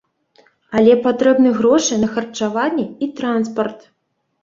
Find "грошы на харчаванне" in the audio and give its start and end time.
1.59-2.91